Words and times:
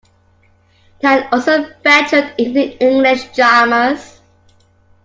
Tan 0.99 1.27
also 1.31 1.61
ventured 1.83 2.33
into 2.39 2.75
English 2.83 3.35
dramas. 3.35 4.19